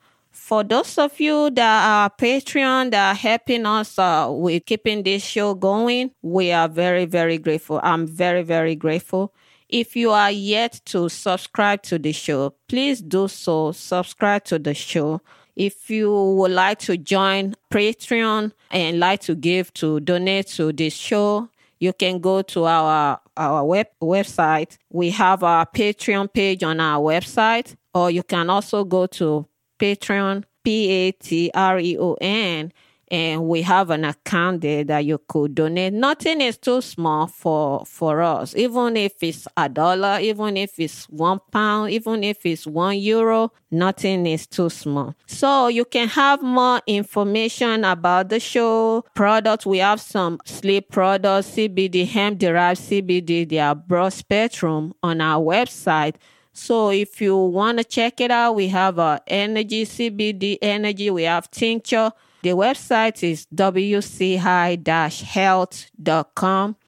[0.52, 5.24] For those of you that are Patreon that are helping us uh, with keeping this
[5.24, 7.80] show going, we are very, very grateful.
[7.82, 9.34] I'm very, very grateful.
[9.70, 13.72] If you are yet to subscribe to the show, please do so.
[13.72, 15.22] Subscribe to the show.
[15.56, 20.94] If you would like to join Patreon and like to give to donate to this
[20.94, 21.48] show,
[21.80, 24.78] you can go to our our web website.
[24.90, 29.48] We have our Patreon page on our website, or you can also go to
[29.82, 32.72] Patreon, P A T R E O N,
[33.10, 35.92] and we have an account there that you could donate.
[35.92, 38.56] Nothing is too small for for us.
[38.56, 43.52] Even if it's a dollar, even if it's one pound, even if it's one euro,
[43.72, 45.16] nothing is too small.
[45.26, 49.66] So you can have more information about the show products.
[49.66, 53.60] We have some sleep products, CBD, hemp derived CBD.
[53.62, 56.16] Are broad spectrum on our website.
[56.54, 61.10] So if you want to check it out, we have our energy, CBD energy.
[61.10, 62.12] We have tincture.
[62.44, 63.96] The website is wci-health.com.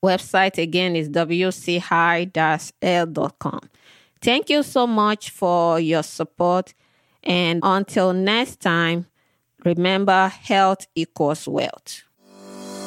[0.04, 1.80] Website again is wci-health.com.
[4.22, 6.74] Thank you so much for your support.
[7.24, 9.06] And until next time,
[9.64, 12.04] remember health equals wealth.